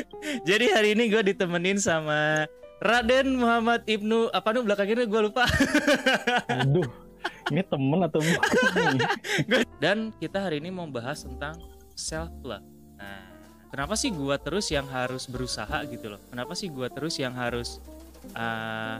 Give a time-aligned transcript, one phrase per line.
[0.48, 2.46] Jadi hari ini gue ditemenin sama
[2.82, 5.46] Raden Muhammad Ibnu apa nih belakangnya gue lupa.
[6.62, 6.88] Aduh,
[7.54, 8.94] ini temen atau bukan?
[9.78, 11.62] Dan kita hari ini mau bahas tentang
[11.94, 12.66] self love.
[12.98, 13.22] Nah,
[13.70, 16.20] kenapa sih gue terus yang harus berusaha gitu loh?
[16.26, 17.78] Kenapa sih gue terus yang harus
[18.34, 18.98] uh,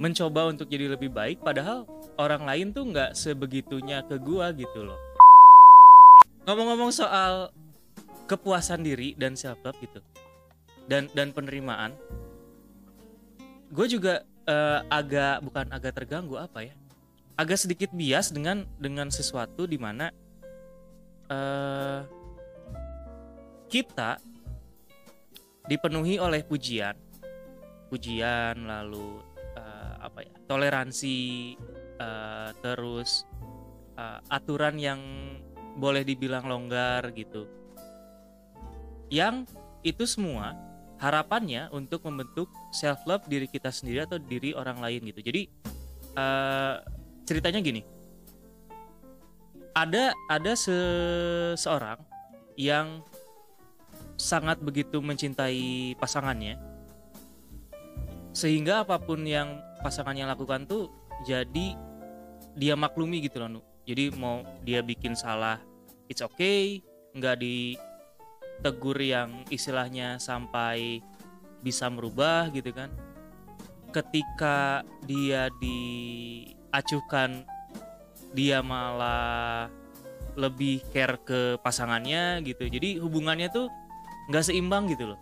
[0.00, 1.44] mencoba untuk jadi lebih baik?
[1.44, 1.84] Padahal
[2.16, 4.96] orang lain tuh nggak sebegitunya ke gue gitu loh.
[6.48, 7.52] Ngomong-ngomong soal
[8.30, 9.98] kepuasan diri dan self love gitu,
[10.86, 11.98] dan dan penerimaan,
[13.74, 16.74] gue juga uh, agak bukan agak terganggu apa ya?
[17.34, 20.14] Agak sedikit bias dengan dengan sesuatu di mana
[21.26, 22.06] uh,
[23.66, 24.22] kita
[25.66, 26.94] dipenuhi oleh pujian.
[27.90, 29.18] Pujian lalu
[29.58, 30.34] uh, apa ya?
[30.46, 31.18] Toleransi
[31.98, 33.26] uh, terus
[33.98, 35.02] uh, aturan yang
[35.74, 37.59] boleh dibilang longgar gitu
[39.10, 39.44] yang
[39.82, 40.56] itu semua
[41.00, 45.20] harapannya untuk membentuk self love diri kita sendiri atau diri orang lain gitu.
[45.20, 45.42] Jadi
[46.16, 46.80] uh,
[47.26, 47.82] ceritanya gini.
[49.74, 52.02] Ada ada seseorang
[52.58, 53.02] yang
[54.18, 56.58] sangat begitu mencintai pasangannya.
[58.30, 60.92] Sehingga apa pun yang pasangannya lakukan tuh
[61.24, 61.76] jadi
[62.56, 65.58] dia maklumi gitu loh jadi mau dia bikin salah
[66.06, 66.84] it's okay
[67.16, 67.74] nggak di
[68.60, 71.00] tegur yang istilahnya sampai
[71.60, 72.88] bisa merubah gitu kan.
[73.90, 77.42] Ketika dia diacuhkan
[78.30, 79.66] dia malah
[80.38, 82.70] lebih care ke pasangannya gitu.
[82.70, 83.66] Jadi hubungannya tuh
[84.30, 85.20] nggak seimbang gitu loh.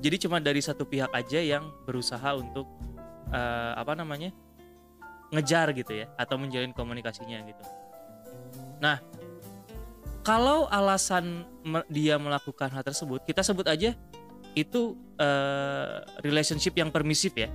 [0.00, 2.68] Jadi cuma dari satu pihak aja yang berusaha untuk
[3.32, 4.32] uh, apa namanya
[5.32, 7.64] ngejar gitu ya atau menjalin komunikasinya gitu.
[8.80, 9.00] Nah
[10.24, 11.44] kalau alasan
[11.88, 13.96] dia melakukan hal tersebut kita sebut aja
[14.54, 17.50] itu uh, relationship yang permisif ya.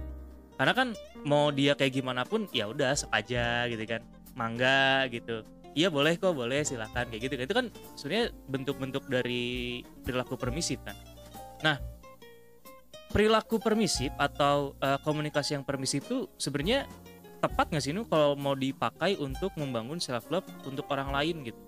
[0.59, 0.87] Karena kan
[1.23, 4.03] mau dia kayak gimana pun ya udah aja gitu kan.
[4.35, 5.47] Mangga gitu.
[5.71, 7.45] Iya boleh kok boleh silahkan kayak gitu kan.
[7.47, 10.99] Itu kan sebenarnya bentuk-bentuk dari perilaku permisif kan.
[11.63, 11.79] Nah
[13.09, 16.85] perilaku permisif atau uh, komunikasi yang permisif itu sebenarnya
[17.39, 21.61] tepat nggak sih nu kalau mau dipakai untuk membangun self love untuk orang lain gitu?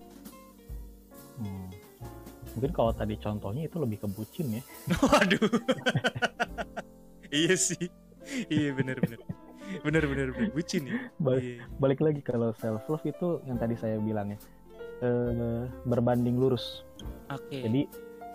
[1.39, 1.70] Hmm.
[2.57, 4.63] Mungkin kalau tadi contohnya itu lebih ke bucin ya.
[5.01, 5.47] Waduh.
[7.31, 7.87] iya sih.
[8.51, 9.19] Iya benar benar.
[9.81, 10.97] Benar benar benar bucin ya.
[11.15, 11.63] Balik, iya.
[11.79, 14.39] balik lagi kalau self love itu yang tadi saya bilang ya.
[15.01, 16.85] Eh, berbanding lurus.
[17.31, 17.49] Oke.
[17.49, 17.61] Okay.
[17.65, 17.81] Jadi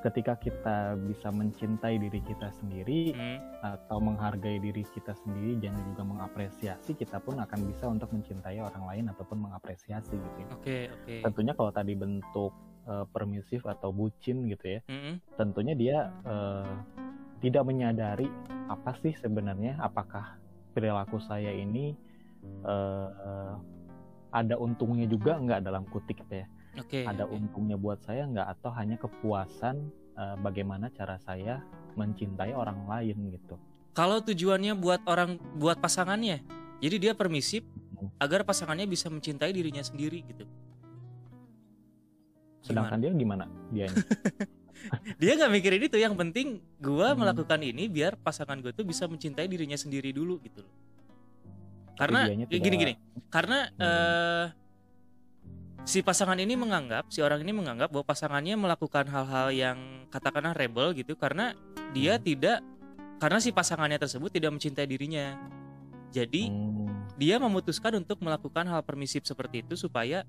[0.06, 3.38] ketika kita bisa mencintai diri kita sendiri hmm.
[3.64, 8.84] atau menghargai diri kita sendiri dan juga mengapresiasi kita pun akan bisa untuk mencintai orang
[8.86, 10.48] lain ataupun mengapresiasi gitu ya.
[10.54, 11.02] Oke, okay, oke.
[11.06, 11.20] Okay.
[11.26, 12.52] Tentunya kalau tadi bentuk
[12.86, 15.14] uh, permisif atau bucin gitu ya, mm-hmm.
[15.36, 16.80] tentunya dia uh,
[17.42, 18.30] tidak menyadari
[18.66, 20.38] apa sih sebenarnya apakah
[20.72, 21.94] perilaku saya ini
[22.64, 23.54] uh,
[24.32, 26.46] ada untungnya juga nggak dalam kutik ya.
[26.76, 27.40] Okay, ada okay.
[27.40, 31.64] untungnya buat saya nggak atau hanya kepuasan uh, bagaimana cara saya
[31.96, 33.56] mencintai orang lain gitu.
[33.96, 36.44] Kalau tujuannya buat orang buat pasangannya,
[36.84, 37.64] jadi dia permisif
[37.96, 38.20] hmm.
[38.20, 40.44] agar pasangannya bisa mencintai dirinya sendiri gitu
[42.66, 43.02] sedangkan gimana?
[43.02, 43.86] dia gimana dia
[45.22, 47.18] dia nggak mikirin itu yang penting gue hmm.
[47.18, 50.74] melakukan ini biar pasangan gue tuh bisa mencintai dirinya sendiri dulu gitu loh
[51.96, 52.94] karena ya gini gini
[53.32, 53.80] karena hmm.
[53.80, 54.46] uh,
[55.86, 59.78] si pasangan ini menganggap si orang ini menganggap bahwa pasangannya melakukan hal-hal yang
[60.12, 61.56] katakanlah rebel gitu karena
[61.96, 62.24] dia hmm.
[62.26, 62.58] tidak
[63.16, 65.40] karena si pasangannya tersebut tidak mencintai dirinya
[66.12, 67.16] jadi hmm.
[67.16, 70.28] dia memutuskan untuk melakukan hal permisif seperti itu supaya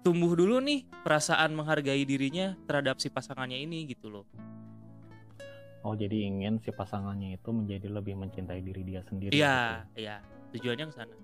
[0.00, 4.24] tumbuh dulu nih perasaan menghargai dirinya terhadap si pasangannya ini gitu loh.
[5.80, 9.32] Oh jadi ingin si pasangannya itu menjadi lebih mencintai diri dia sendiri.
[9.32, 10.04] Iya, gitu.
[10.04, 10.16] iya.
[10.52, 11.16] Tujuannya ke sana.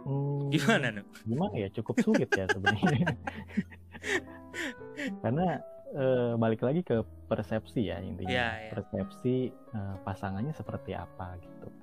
[0.00, 1.04] Hmm, gimana nih?
[1.26, 1.68] Gimana ya?
[1.70, 3.14] Cukup sulit ya sebenarnya.
[5.22, 5.62] Karena
[5.94, 8.34] e, balik lagi ke persepsi ya intinya.
[8.34, 8.70] Ya, ya.
[8.74, 11.79] Persepsi e, pasangannya seperti apa gitu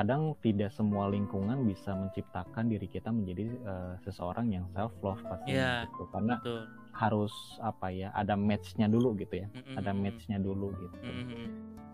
[0.00, 5.52] kadang tidak semua lingkungan bisa menciptakan diri kita menjadi uh, seseorang yang self love pasti
[5.52, 6.64] yeah, gitu karena betul.
[6.96, 9.76] harus apa ya ada matchnya dulu gitu ya mm-hmm.
[9.76, 11.46] ada matchnya dulu gitu mm-hmm.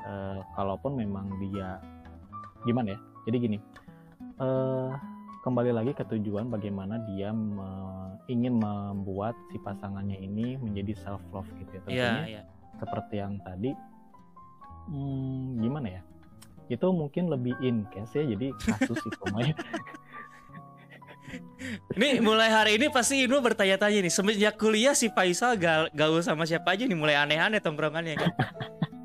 [0.06, 1.82] uh, kalaupun memang dia
[2.62, 3.58] gimana ya jadi gini
[4.38, 4.94] uh,
[5.42, 11.50] kembali lagi ke tujuan bagaimana dia me- ingin membuat si pasangannya ini menjadi self love
[11.58, 12.44] gitu ya tentunya yeah, yeah.
[12.78, 13.74] seperti yang tadi
[14.94, 16.02] hmm, gimana ya
[16.66, 19.50] itu mungkin lebih in case ya jadi kasus itu mah
[21.98, 24.12] Ini mulai hari ini pasti Inu bertanya-tanya nih.
[24.14, 26.94] Semenjak kuliah si Faisal ga gaul sama siapa aja nih?
[26.94, 28.14] Mulai aneh-aneh tongkrongannya.
[28.14, 28.30] Kan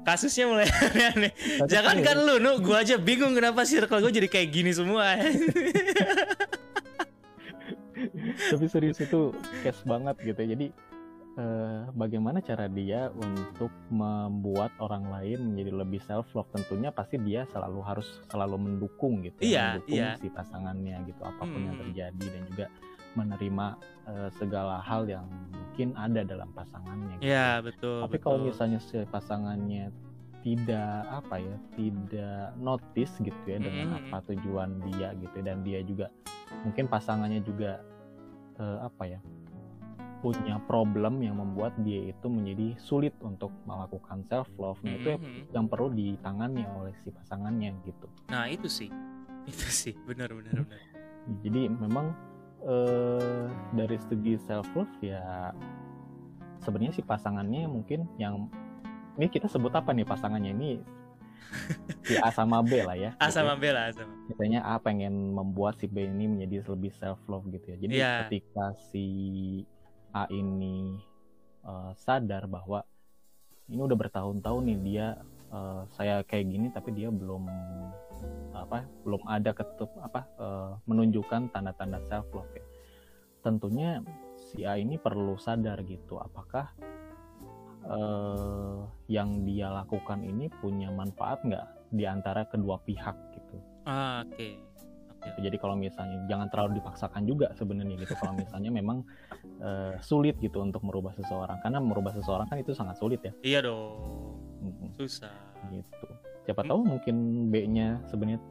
[0.05, 1.31] Kasusnya mulai aneh-aneh.
[1.65, 5.17] Jangan kan lu, nu, gua aja bingung kenapa circle gue jadi kayak gini semua.
[8.51, 9.29] Tapi serius itu
[9.61, 10.73] case banget gitu Jadi
[11.37, 17.47] eh, bagaimana cara dia untuk membuat orang lain menjadi lebih self love tentunya pasti dia
[17.47, 20.11] selalu harus selalu mendukung gitu iya, mendukung iya.
[20.19, 21.67] si pasangannya gitu apa pun Hmm.
[21.71, 22.65] yang terjadi dan juga
[23.11, 23.65] menerima
[24.01, 27.31] eh, segala hal yang mungkin ada dalam pasangannya gitu.
[27.31, 28.23] Ya betul tapi betul.
[28.23, 29.91] kalau misalnya si pasangannya
[30.41, 33.97] tidak apa ya tidak notice gitu ya dengan Mhm.
[34.09, 36.09] apa tujuan dia gitu dan dia juga
[36.65, 37.79] mungkin pasangannya juga
[38.57, 39.19] eh, apa ya
[40.21, 45.19] punya problem yang membuat dia itu menjadi sulit untuk melakukan self love nah itu yang-
[45.19, 45.43] Mhm.
[45.51, 48.89] yang perlu ditangani oleh si pasangannya gitu Nah itu sih
[49.49, 50.79] Itu sih benar-benar benar.
[51.39, 52.13] jadi memang
[52.61, 55.49] eh, dari segi self love ya
[56.59, 58.45] sebenarnya si pasangannya mungkin yang
[59.11, 60.71] ini kita sebut apa nih pasangannya ini
[62.05, 65.11] si A sama B lah ya A sama B lah A sama misalnya A pengen
[65.31, 67.77] membuat si B ini menjadi lebih self love gitu ya.
[67.77, 68.13] Jadi Iya.
[68.23, 69.05] ketika si
[70.11, 70.99] A ini
[71.65, 72.83] eh, sadar bahwa
[73.71, 75.07] ini udah bertahun-tahun nih dia
[75.51, 77.47] eh, saya kayak gini tapi dia belum
[78.51, 82.65] apa belum ada ketup apa eh, menunjukkan tanda-tanda self love ya.
[83.41, 84.05] Tentunya
[84.37, 86.69] si A ini perlu sadar gitu apakah
[87.87, 93.57] eh, yang dia lakukan ini punya manfaat nggak di antara kedua pihak gitu.
[93.83, 94.70] Ah, Oke Oke.
[95.21, 95.39] Gitu.
[95.47, 98.13] Jadi kalau misalnya jangan terlalu dipaksakan juga sebenarnya gitu.
[98.17, 99.05] Kalau misalnya memang
[99.61, 103.33] eh, sulit gitu untuk merubah seseorang, karena merubah seseorang kan itu sangat sulit ya.
[103.45, 105.33] Iya dong Mm-mm, Susah
[105.69, 106.05] Gitu.
[106.45, 106.69] Siapa Hmm.
[106.73, 107.15] tahu mungkin
[107.53, 108.41] B-nya sebenarnya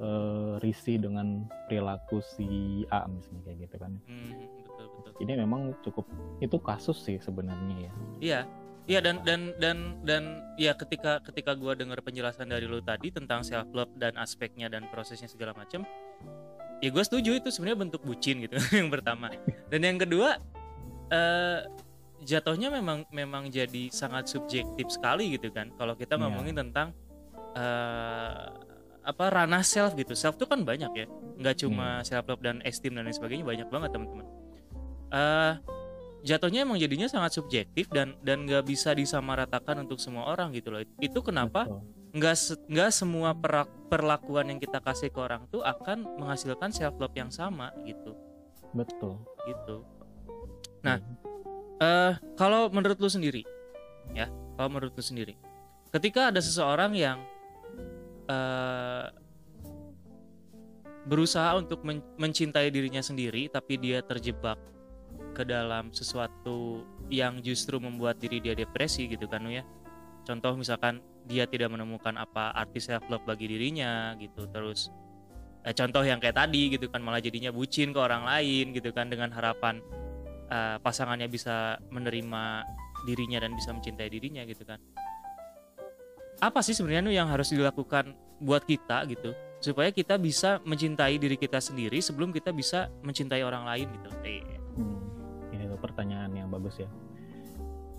[0.00, 2.48] eh, risih dengan perilaku si
[2.88, 3.92] A misalnya kayak gitu kan.
[4.08, 4.32] Hmm,
[4.64, 6.04] Betul betul Jadi memang cukup
[6.40, 7.92] itu kasus sih sebenarnya ya.
[8.20, 8.40] Iya,
[8.88, 13.44] iya dan dan dan dan ya ketika ketika gua dengar penjelasan dari lu tadi tentang
[13.44, 15.84] self love dan aspeknya dan prosesnya segala macam,
[16.80, 19.28] ya gue setuju itu sebenarnya bentuk bucin gitu yang pertama.
[19.68, 20.36] Dan yang kedua,
[21.08, 21.60] eh
[22.20, 25.72] jatuhnya memang memang jadi sangat subjektif sekali gitu kan.
[25.74, 26.22] Kalau kita Iya.
[26.22, 26.92] ngomongin tentang
[27.54, 28.44] eh
[29.00, 30.12] apa ranah self gitu.
[30.12, 31.06] Self tuh kan banyak ya,
[31.36, 34.26] nggak cuma self love dan esteem dan lain sebagainya banyak banget teman-teman.
[35.10, 35.54] eh
[36.22, 40.78] jatuhnya emang jadinya sangat subjektif dan dan nggak bisa disamaratakan untuk semua orang gitu loh
[41.00, 41.80] itu kenapa Betul.
[42.10, 46.98] Nggak se- nggak semua perak- perlakuan yang kita kasih ke orang tuh akan menghasilkan self
[46.98, 48.14] love yang sama gitu.
[48.74, 49.18] Betul.
[49.48, 49.82] gitu.
[50.86, 51.02] Nah,
[51.80, 53.42] eh kalau menurut lu sendiri
[54.12, 55.34] ya kalau menurut lu sendiri
[55.90, 57.18] ketika ada seseorang yang
[58.28, 59.08] eh
[61.08, 64.60] berusaha untuk men- mencintai dirinya sendiri tapi dia terjebak
[65.32, 69.64] ke dalam sesuatu yang justru membuat diri dia depresi gitu kan ya
[70.26, 74.90] contoh misalkan dia tidak menemukan apa arti self love bagi dirinya gitu terus
[75.64, 79.08] eh, contoh yang kayak tadi gitu kan malah jadinya bucin ke orang lain gitu kan
[79.08, 79.80] dengan harapan
[80.48, 82.64] eh, pasangannya bisa menerima
[83.04, 84.80] dirinya dan bisa mencintai dirinya gitu kan
[86.40, 91.60] apa sih sebenarnya yang harus dilakukan buat kita gitu supaya kita bisa mencintai diri kita
[91.60, 94.40] sendiri sebelum kita bisa mencintai orang lain gitu Eh,
[94.80, 94.96] Hmm,
[95.52, 96.88] ini tuh pertanyaan yang bagus ya.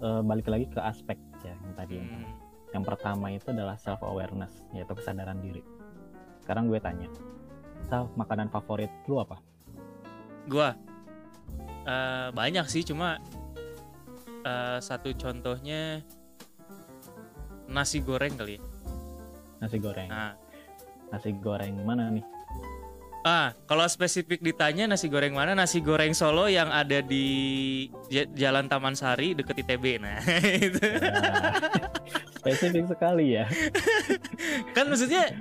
[0.01, 2.01] Eh, balik lagi ke aspek ya yang tadi.
[2.01, 2.33] yang hmm,
[2.73, 5.61] Yang pertama itu adalah self awareness, yaitu kesadaran diri.
[6.41, 7.05] Sekarang gue tanya,
[7.85, 9.37] Sal, makanan favorit lu apa?
[10.49, 10.73] gua
[11.85, 13.21] eh, banyak sih cuma
[14.41, 16.01] eh, satu contohnya
[17.69, 18.61] nasi goreng kali ya
[19.61, 20.09] Nasi goreng.
[20.09, 20.33] nah
[21.13, 22.25] Nasi goreng mana nih?
[23.21, 25.53] Ah, kalau spesifik ditanya nasi goreng mana?
[25.53, 27.85] Nasi goreng Solo yang ada di
[28.33, 30.01] Jalan Taman Sari deket ITB.
[30.01, 30.81] Nah, itu.
[30.81, 31.61] Nah,
[32.41, 33.45] spesifik sekali ya.
[34.75, 35.37] kan maksudnya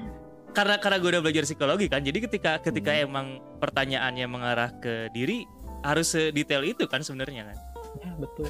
[0.53, 2.05] karena karena gue udah belajar psikologi kan.
[2.05, 3.07] Jadi ketika ketika Hmm.
[3.09, 3.27] emang
[3.59, 5.49] pertanyaannya mengarah ke diri
[5.81, 7.57] harus sedetail itu kan sebenarnya kan.
[8.05, 8.45] Ya betul.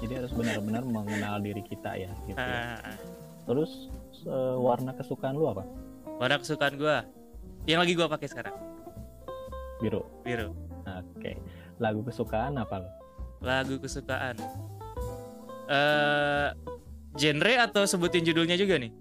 [0.00, 2.08] Jadi harus benar-benar mengenal diri kita ya.
[2.24, 2.80] Gitu ya.
[2.80, 2.96] Ah,
[3.44, 3.92] Terus
[4.24, 5.64] eh, warna kesukaan lu apa?
[6.12, 6.96] warna kesukaan gue
[7.66, 8.56] yang lagi gue pakai sekarang
[9.82, 10.06] Biru.
[10.22, 10.54] biru.
[10.86, 11.34] Oke.
[11.82, 12.90] Lagu kesukaan apa lo?
[13.42, 14.38] Lagu kesukaan.
[15.66, 16.48] Eh
[17.18, 18.94] genre atau sebutin judulnya juga nih?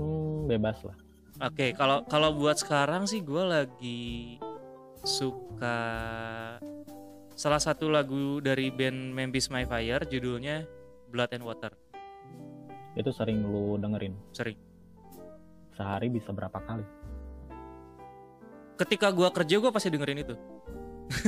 [0.00, 0.96] Hmm, bebas lah.
[1.44, 4.40] Oke, kalau kalau buat sekarang sih gue lagi
[5.04, 5.76] suka
[7.36, 10.64] salah satu lagu dari band Memphis My Fire judulnya
[11.12, 11.76] Blood and Water.
[12.96, 14.16] Itu sering lu dengerin.
[14.32, 14.56] Sering.
[15.76, 16.82] Sehari bisa berapa kali?
[18.78, 20.34] Ketika gua kerja gue pasti dengerin itu.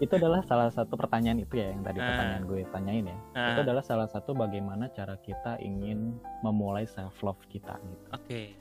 [0.00, 2.06] itu adalah salah satu pertanyaan itu ya yang tadi Ah.
[2.06, 3.18] pertanyaan gue tanyain ya.
[3.34, 8.56] Ah, Itu adalah salah satu bagaimana cara kita ingin memulai self love kita gitu, Oke,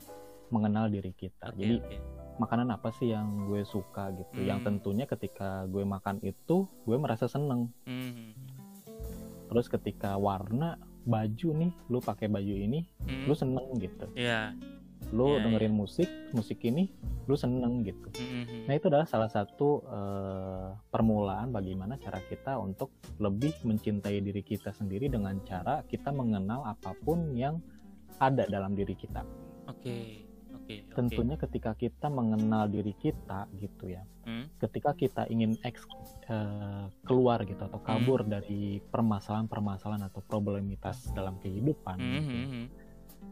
[0.50, 1.50] mengenal diri kita.
[1.50, 1.96] oke, Jadi oke.
[2.36, 4.44] makanan apa sih yang gue suka gitu?
[4.44, 4.68] Yang Hmm.
[4.70, 7.72] tentunya ketika gue makan itu gue merasa seneng.
[7.86, 8.36] Hmm,
[9.48, 14.06] Terus ketika warna baju nih, lu pakai baju ini, hmm, lu seneng gitu.
[14.14, 14.54] ya,
[15.10, 16.90] Lu Iya, dengerin musik, musik ini,
[17.26, 18.10] lu seneng gitu.
[18.14, 24.22] hmm, hmm, Nah itu adalah salah satu eh, permulaan bagaimana cara kita untuk lebih mencintai
[24.22, 27.58] diri kita sendiri dengan cara kita mengenal apa pun yang
[28.20, 29.24] ada dalam diri kita.
[29.70, 29.98] oke,
[30.54, 30.76] oke, oke.
[30.98, 35.90] Tentunya ketika kita mengenal diri kita gitu ya, Hmm, ketika kita ingin eks,
[36.30, 42.66] eh, keluar gitu atau kabur dari permasalahan-permasalahan atau problemitas dalam kehidupan, hmm, gitu, hmm, hmm.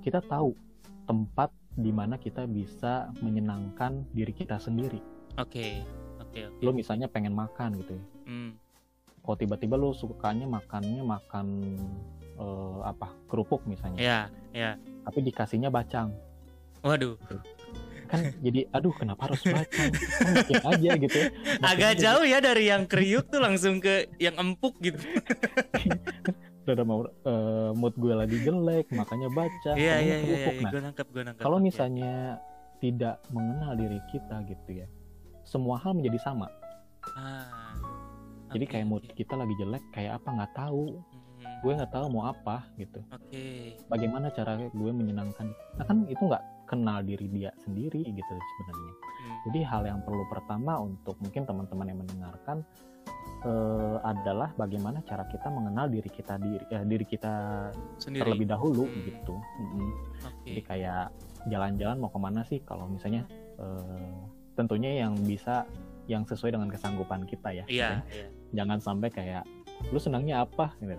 [0.02, 0.58] kita tahu
[1.06, 4.98] tempat di mana kita bisa menyenangkan diri kita sendiri.
[5.38, 5.86] Oke,
[6.18, 6.62] oke, oke.
[6.66, 8.58] Lo misalnya pengen makan gitu ya, Hmm,
[9.22, 11.48] kok tiba-tiba lu sukanya makannya makan
[12.36, 14.20] eh, apa kerupuk misalnya ya,
[14.52, 14.72] ya.
[15.08, 16.12] tapi dikasihnya bacang
[16.84, 17.18] Waduh,
[18.08, 21.28] kan jadi aduh kenapa harus bacang kan makin aja gitu ya
[21.60, 25.00] Makin agak aja jauh ya dari yang kriuk tuh langsung ke yang empuk gitu.
[26.74, 30.48] udah mau eh, mood gue lagi jelek makanya baca Iya, iya, iya, iya.
[30.60, 31.44] nah Gue nangkep, gue nangkep.
[31.44, 32.42] kalau misalnya
[32.78, 34.88] tidak mengenal diri kita gitu ya
[35.42, 36.52] semua hal menjadi sama.
[37.16, 37.72] Ah,
[38.52, 41.00] jadi kayak mood kita lagi jelek kayak apa nggak tahu.
[41.40, 43.00] Hmm, gue nggak tahu mau apa gitu.
[43.10, 45.48] Oke, bagaimana cara gue menyenangkan?
[45.80, 48.94] Nah kan itu nggak kenal diri dia sendiri gitu sebenarnya.
[48.94, 52.58] Hmm, jadi hal yang perlu pertama untuk mungkin teman-teman yang mendengarkan
[53.44, 57.34] eh, adalah bagaimana cara kita mengenal diri kita diri eh, diri kita
[58.02, 58.22] sendiri.
[58.26, 59.04] terlebih dahulu Hmm.
[59.04, 59.90] gitu Mm-mm.
[60.26, 61.06] Oke, jadi kayak
[61.48, 63.28] jalan-jalan mau ke mana sih kalau misalnya
[63.60, 64.16] eh,
[64.58, 65.70] tentunya yang bisa
[66.08, 68.28] yang sesuai dengan kesanggupan kita ya iya, iya.
[68.56, 69.44] jangan sampai kayak
[69.92, 70.98] lu senangnya apa gitu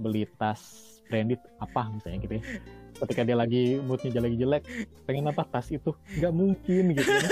[0.00, 0.60] beli tas
[1.06, 2.44] branded apa misalnya gitu ya
[2.98, 4.62] ketika dia lagi moodnya lagi jelek
[5.06, 7.28] pengen apa tas itu nggak mungkin gitu ya.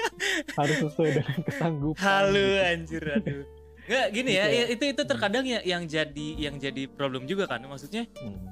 [0.58, 2.66] harus sesuai dengan kesanggupan Halu gitu.
[2.66, 3.44] anjir aduh.
[3.84, 4.64] Nggak gini ya, Gitu ya.
[4.64, 7.60] ya, itu itu terkadang ya yang jadi yang jadi problem juga kan.
[7.64, 8.48] Maksudnya Hmm,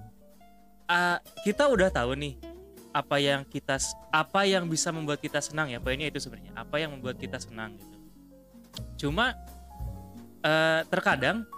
[0.87, 2.37] ah, kita udah tahu nih
[2.93, 3.81] apa yang kita
[4.13, 5.81] apa yang bisa membuat kita senang ya.
[5.81, 6.53] Poinnya itu sebenarnya.
[6.53, 7.97] Apa yang membuat kita senang gitu.
[9.09, 9.33] Cuma
[10.45, 11.49] eh, terkadang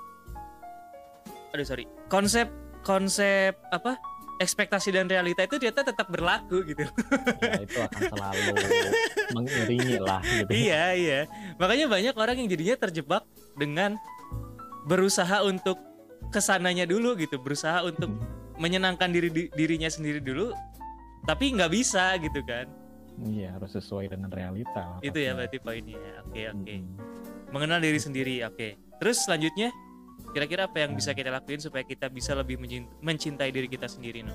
[1.50, 1.87] aduh sorry.
[2.07, 2.47] Konsep
[2.87, 3.99] konsep apa?
[4.42, 6.82] Ekspektasi dan realita itu ternyata tetap berlaku gitu.
[7.38, 8.40] ya itu akan selalu
[9.34, 10.50] mengiringi lah gitu.
[10.50, 11.20] Iya iya.
[11.58, 13.22] Makanya banyak orang yang jadinya terjebak
[13.54, 13.94] dengan
[14.84, 15.78] berusaha untuk
[16.34, 18.10] ke sananya dulu gitu berusaha untuk
[18.58, 20.50] menyenangkan diri di- dirinya sendiri dulu
[21.24, 22.66] tapi nggak bisa gitu kan.
[23.22, 26.26] Iya harus sesuai dengan realita itu ya berarti poinnya.
[26.26, 26.74] Oke oke.
[26.74, 26.82] Mm-mm.
[27.54, 28.98] mengenal diri sendiri oke.
[28.98, 29.70] Terus selanjutnya
[30.34, 34.26] kira-kira apa yang bisa kita lakuin supaya kita bisa lebih mencin- mencintai diri kita sendiri
[34.26, 34.34] no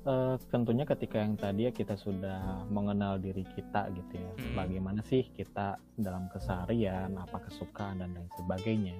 [0.00, 4.56] Eh, tentunya ketika yang tadi ya kita sudah mengenal diri kita gitu ya Mm.
[4.56, 8.96] bagaimana sih kita dalam keseharian apa kesukaan dan lain sebagainya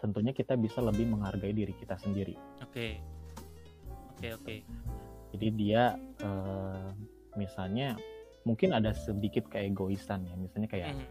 [0.00, 2.32] tentunya kita bisa lebih menghargai diri kita sendiri.
[2.64, 2.96] Oke.
[4.16, 4.56] Oke oke.
[5.36, 6.88] Jadi dia eh,
[7.36, 8.00] misalnya
[8.48, 11.06] mungkin ada sedikit keegoisan ya misalnya kayak mhm.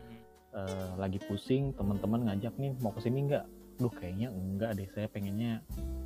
[0.58, 3.46] eh, lagi pusing teman-teman ngajak nih mau ke sini nggak
[3.78, 5.62] duh kayaknya enggak deh saya pengennya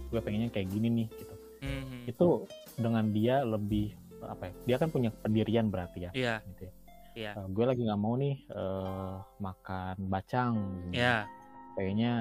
[0.07, 2.09] gue pengennya kayak gini nih gitu Mhm.
[2.09, 2.27] itu
[2.73, 6.73] dengan dia lebih apa ya dia kan punya pendirian berarti ya iya gitu ya.
[7.11, 7.31] Iya.
[7.37, 10.53] Eh, gue lagi nggak mau nih eh, makan bacang
[10.87, 10.97] gitu.
[10.97, 11.27] ya
[11.75, 12.11] kayaknya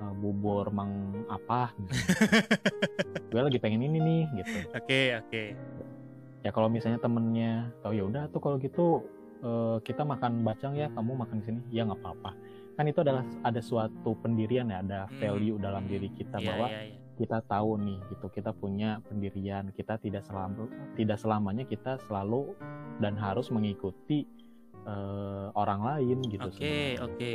[0.00, 0.92] eh, bubur mang
[1.26, 1.92] apa gitu.
[3.30, 5.42] gue lagi pengen ini nih gitu oke oke
[6.40, 9.02] ya kalau misalnya temennya tahu ya udah tuh kalau gitu
[9.42, 12.30] eh, kita makan bacang ya kamu makan di sini ya nggak apa-apa
[12.76, 15.16] kan itu adalah ada suatu pendirian ya ada Hmm.
[15.16, 16.96] value dalam diri kita Iya, bahwa iya, iya.
[17.16, 20.52] kita tahu nih gitu kita punya pendirian kita tidak selam
[20.92, 22.52] tidak selamanya kita selalu
[22.98, 24.28] dan harus mengikuti
[24.82, 27.00] eh, orang lain gitu oke sebenarnya.
[27.02, 27.32] oke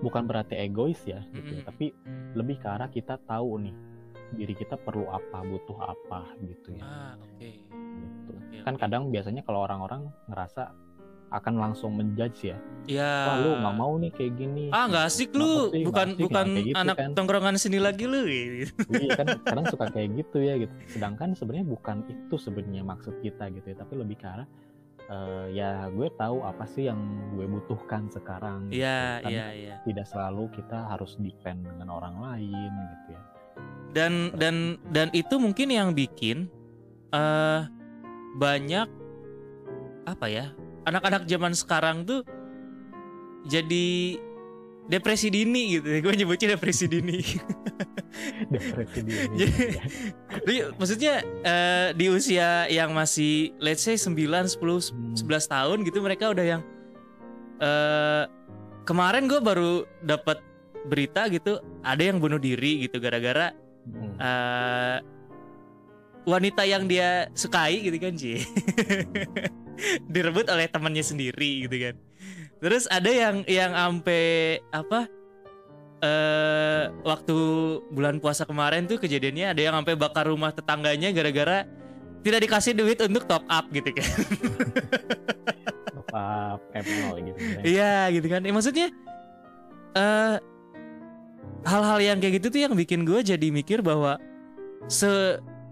[0.00, 1.66] bukan berarti egois ya gitu ya, Mm-mm.
[1.66, 1.86] tapi
[2.34, 3.76] lebih ke arah kita tahu nih
[4.32, 8.32] diri kita perlu apa butuh apa gitu ya ah oke gitu.
[8.60, 10.70] Kan kadang biasanya kalau orang-orang ngerasa
[11.30, 12.58] akan langsung menjudge ya
[12.90, 15.86] ya wah lu nggak mau nih kayak gini ah nggak asik lu sih?
[15.86, 17.10] Bukan asik, bukan gitu anak kan.
[17.14, 18.74] tongkrongan sini lagi lu gitu.
[18.98, 23.46] iya kan kadang suka kayak gitu ya gitu sedangkan sebenarnya bukan itu sebenarnya maksud kita
[23.54, 24.48] gitu ya tapi lebih ke arah
[25.06, 26.98] eh, ya gue tahu apa sih yang
[27.34, 28.82] gue butuhkan sekarang gitu.
[28.82, 33.22] iya Kan iya iya tidak selalu kita harus depend dengan orang lain gitu ya
[33.90, 36.46] dan dan dan itu mungkin yang bikin
[37.14, 37.62] eh
[38.38, 38.86] banyak
[40.06, 40.46] apa ya
[40.84, 42.22] anak-anak zaman sekarang tuh
[43.48, 44.20] jadi
[44.90, 47.22] depresi dini gitu gue nyebutnya depresi dini
[48.52, 49.38] depresi dini
[50.42, 51.14] jadi maksudnya
[51.46, 55.14] uh, di usia yang masih let's say 9 10 hmm.
[55.14, 56.62] 11 tahun gitu mereka udah yang
[57.62, 58.26] uh,
[58.82, 60.42] kemarin gue baru dapat
[60.90, 63.54] berita gitu ada yang bunuh diri gitu gara-gara
[63.86, 64.16] hmm.
[64.18, 64.98] uh,
[66.28, 68.44] wanita yang dia sukai gitu kan sih
[70.12, 71.94] direbut oleh temannya sendiri gitu kan
[72.60, 75.08] Terus ada yang yang ampe apa?
[76.00, 77.36] Eh uh, waktu
[77.92, 81.64] bulan puasa kemarin tuh kejadiannya ada yang sampai bakar rumah tetangganya gara-gara
[82.20, 84.08] tidak dikasih duit untuk top up gitu kan.
[85.96, 87.38] top up Apple gitu.
[87.40, 87.60] Ya.
[87.64, 88.40] Iya gitu kan.
[88.44, 88.86] Ya, maksudnya
[89.96, 90.36] eh uh,
[91.64, 94.20] hal-hal yang kayak gitu tuh yang bikin gue jadi mikir bahwa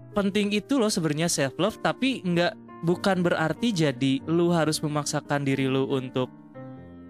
[0.09, 5.69] sepenting itu loh sebenarnya self love tapi nggak bukan berarti jadi lu harus memaksakan diri
[5.69, 6.33] lu untuk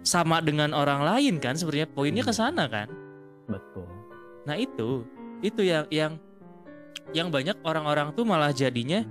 [0.03, 2.91] sama dengan orang lain kan sebenarnya poinnya ke sana kan
[3.47, 3.87] betul
[4.43, 5.07] nah itu
[5.39, 6.19] itu yang yang
[7.15, 9.07] yang banyak orang-orang tuh malah jadinya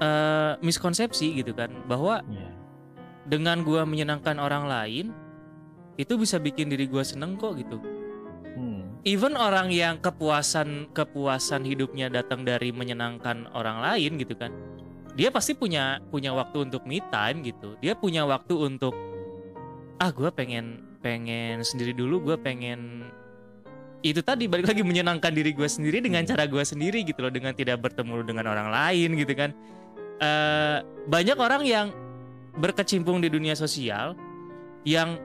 [0.00, 2.54] uh, miskonsepsi gitu kan bahwa yeah.
[3.28, 5.06] dengan gua menyenangkan orang lain
[6.00, 7.97] itu bisa bikin diri gua seneng kok gitu hmm.
[9.06, 14.50] Even orang yang kepuasan kepuasan hidupnya datang dari menyenangkan orang lain gitu kan
[15.18, 17.74] dia pasti punya punya waktu untuk me time gitu.
[17.82, 18.94] Dia punya waktu untuk
[19.98, 23.10] ah gue pengen pengen sendiri dulu gue pengen
[24.06, 27.50] itu tadi balik lagi menyenangkan diri gue sendiri dengan cara gue sendiri gitu loh dengan
[27.50, 29.50] tidak bertemu dengan orang lain gitu kan.
[30.22, 31.90] Uh, banyak orang yang
[32.54, 34.14] berkecimpung di dunia sosial
[34.86, 35.18] yang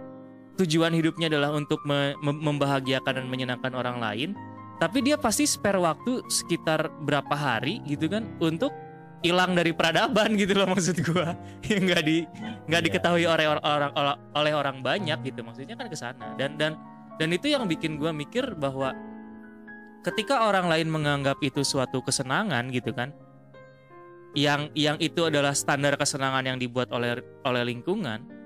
[0.57, 4.29] tujuan hidupnya adalah untuk me membahagiakan dan menyenangkan orang lain
[4.77, 8.69] tapi dia pasti spare waktu sekitar berapa hari gitu kan untuk
[9.23, 11.33] hilang dari peradaban gitu loh maksud gua
[11.71, 12.27] yang nggak di
[12.69, 12.87] nggak yeah.
[12.91, 13.91] diketahui oleh orang
[14.35, 16.77] oleh orang banyak gitu maksudnya kan ke sana dan dan
[17.17, 18.93] dan itu yang bikin gua mikir bahwa
[20.03, 23.15] ketika orang lain menganggap itu suatu kesenangan gitu kan
[24.35, 28.42] yang yang itu adalah standar kesenangan yang dibuat oleh oleh lingkungan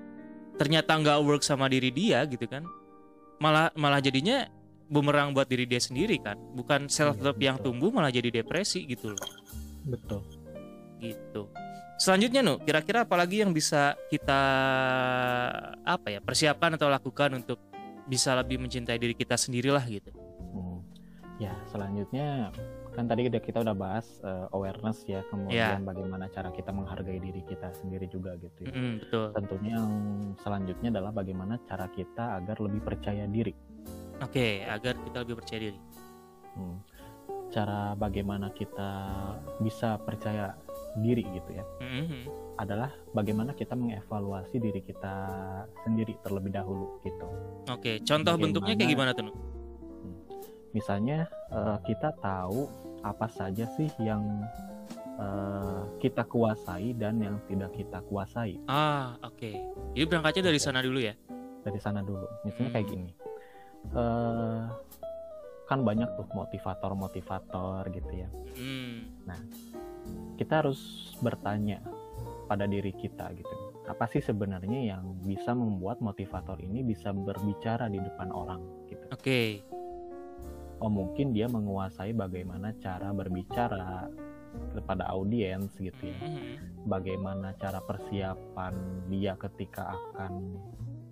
[0.58, 2.66] ternyata nggak work sama diri dia gitu kan
[3.38, 4.50] malah malah jadinya
[4.90, 9.14] bumerang buat diri dia sendiri kan bukan self love yang tumbuh malah jadi depresi gitu
[9.14, 9.30] loh
[9.86, 10.26] betul
[10.98, 11.46] gitu.
[11.98, 14.42] Selanjutnya nu, kira-kira apalagi yang bisa kita
[15.82, 17.58] apa ya persiapkan atau lakukan untuk
[18.06, 20.14] bisa lebih mencintai diri kita sendirilah gitu.
[20.54, 20.78] Hmm.
[21.42, 22.54] Ya selanjutnya
[22.98, 25.78] kan tadi kita udah bahas uh, awareness ya kemudian yeah.
[25.78, 28.74] bagaimana cara kita menghargai diri kita sendiri juga gitu ya.
[28.74, 29.26] Mm, betul.
[29.38, 29.90] Tentunya yang
[30.42, 33.54] selanjutnya adalah bagaimana cara kita agar lebih percaya diri.
[34.18, 35.78] Oke, okay, agar kita lebih percaya diri.
[36.58, 36.82] Hmm.
[37.54, 38.90] Cara bagaimana kita
[39.62, 40.58] bisa percaya
[40.98, 42.22] diri gitu ya mm-hmm.
[42.58, 45.14] adalah bagaimana kita mengevaluasi diri kita
[45.86, 47.26] sendiri terlebih dahulu gitu.
[47.70, 49.30] Oke, contoh bagaimana, bentuknya kayak gimana tuh?
[49.30, 50.16] Hmm,
[50.74, 54.22] misalnya uh, kita tahu apa saja sih yang
[55.18, 58.58] uh, kita kuasai dan yang tidak kita kuasai.
[58.70, 59.38] Ah, oke.
[59.38, 59.54] Okay.
[59.94, 61.14] Jadi berangkatnya dari sana dulu ya?
[61.62, 62.26] Dari sana dulu.
[62.46, 62.76] Misalnya hmm.
[62.76, 63.12] kayak gini.
[63.94, 64.66] Uh,
[65.68, 68.28] kan banyak tuh motivator-motivator gitu ya.
[68.56, 69.06] Hmm.
[69.28, 69.40] Nah,
[70.40, 71.84] kita harus bertanya
[72.48, 73.54] pada diri kita gitu
[73.88, 79.20] apa sih sebenarnya yang bisa membuat motivator ini bisa berbicara di depan orang gitu oke
[79.20, 79.64] okay.
[80.78, 84.08] Oh mungkin dia menguasai bagaimana cara berbicara
[84.74, 86.88] kepada audiens gitu ya mm-hmm.
[86.88, 88.74] bagaimana cara persiapan
[89.12, 90.32] dia ketika akan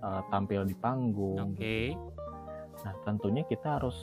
[0.03, 1.93] uh, tampil di panggung oke okay.
[2.83, 3.97] nah tentunya kita harus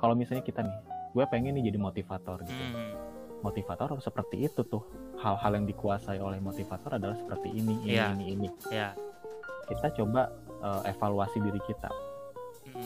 [0.00, 0.78] kalau misalnya kita nih
[1.14, 4.82] gue pengen nih jadi motivator gitu mm motivator seperti itu tuh
[5.22, 8.10] hal-hal yang dikuasai oleh motivator adalah seperti ini ini yeah.
[8.10, 8.90] ini ini yeah.
[9.70, 10.26] kita coba
[10.62, 11.90] uh, evaluasi diri kita.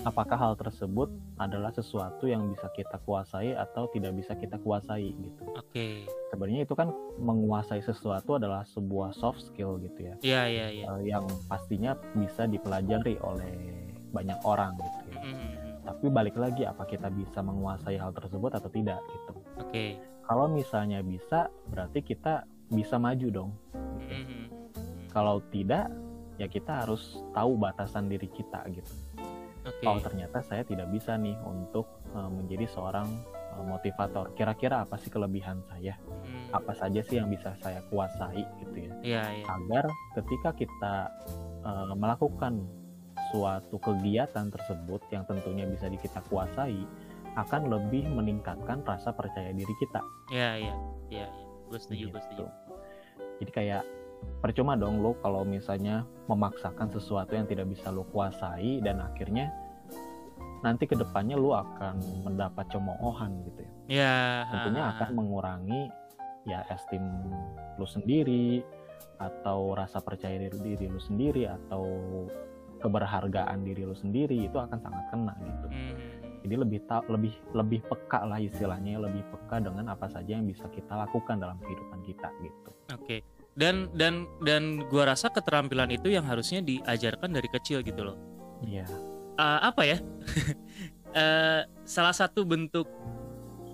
[0.03, 5.43] Apakah hal tersebut adalah sesuatu yang bisa kita kuasai atau tidak bisa kita kuasai gitu
[5.53, 6.07] oke okay.
[6.33, 6.91] sebenarnya itu kan
[7.21, 10.87] menguasai sesuatu adalah sebuah soft skill gitu ya yeah, yeah, yeah.
[10.91, 13.53] Uh, yang pastinya bisa dipelajari oleh
[14.13, 15.21] banyak orang gitu ya.
[15.25, 15.51] Mm.
[15.89, 20.47] tapi balik lagi apa kita bisa menguasai hal tersebut atau tidak gitu oke okay kalau
[20.49, 23.51] misalnya bisa berarti kita bisa maju dong
[24.01, 24.15] gitu.
[24.17, 24.43] mm-hmm.
[25.13, 25.93] kalau tidak
[26.41, 28.93] ya kita harus tahu batasan diri kita gitu
[29.65, 29.85] okay.
[29.85, 33.09] kalau ternyata saya tidak bisa nih untuk uh, menjadi seorang
[33.55, 36.55] uh, motivator kira-kira apa sih kelebihan saya mm.
[36.55, 39.47] apa saja sih yang bisa saya kuasai gitu ya yeah, yeah.
[39.49, 39.85] agar
[40.19, 40.95] ketika kita
[41.67, 42.63] uh, melakukan
[43.33, 46.85] suatu kegiatan tersebut yang tentunya bisa kita kuasai
[47.33, 50.05] akan lebih meningkatkan rasa percaya diri kita.
[50.29, 50.75] Iya iya
[51.09, 51.29] iya, ya.
[51.73, 52.13] gue setuju gitu.
[52.13, 52.45] gue setuju.
[53.41, 53.83] Jadi kayak
[54.43, 59.55] percuma dong lo kalau misalnya memaksakan sesuatu yang tidak bisa lo kuasai dan akhirnya
[60.67, 63.73] nanti ke depannya lo akan mendapat cemoohan gitu ya.
[63.87, 64.17] Ya.
[64.51, 65.83] Tentunya akan mengurangi
[66.43, 67.03] ya estim
[67.79, 68.63] lo sendiri
[69.23, 71.85] atau rasa percaya diri, diri lo sendiri atau
[72.83, 75.67] keberhargaan diri lo sendiri itu akan sangat kena gitu.
[75.71, 75.97] Hmm.
[76.43, 80.67] Jadi lebih ta- lebih lebih peka lah istilahnya lebih peka dengan apa saja yang bisa
[80.75, 82.71] kita lakukan dalam kehidupan kita gitu.
[82.91, 82.99] Oke.
[83.07, 88.17] Okay dan dan dan gua rasa keterampilan itu yang harusnya diajarkan dari kecil gitu loh.
[88.65, 88.89] Iya.
[89.37, 89.99] Uh, apa ya?
[91.13, 92.89] Uh, salah satu bentuk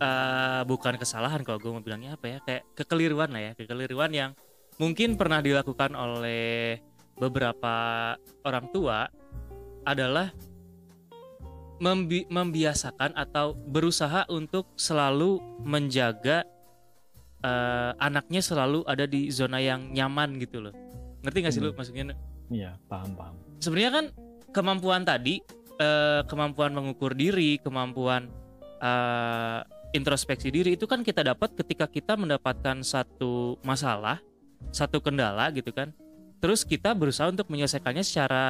[0.02, 4.30] uh, bukan kesalahan kalau gue mau bilangnya apa ya kayak kekeliruan lah ya kekeliruan yang
[4.78, 6.78] mungkin pernah dilakukan oleh
[7.18, 8.14] beberapa
[8.46, 9.10] orang tua
[9.82, 10.30] adalah
[11.78, 16.42] membi membiasakan atau berusaha untuk selalu menjaga
[17.44, 20.74] uh, anaknya selalu ada di zona yang nyaman gitu loh.
[21.22, 21.68] Ngerti gak sih hmm.
[21.70, 22.04] lu maksudnya?
[22.48, 23.34] Iya paham paham.
[23.60, 24.04] Sebenarnya kan
[24.54, 25.42] kemampuan tadi
[25.78, 28.30] uh, kemampuan mengukur diri kemampuan
[28.80, 29.60] uh,
[29.92, 34.20] introspeksi diri itu kan kita dapat ketika kita mendapatkan satu masalah
[34.74, 35.94] satu kendala gitu kan.
[36.38, 38.44] Terus kita berusaha untuk menyelesaikannya secara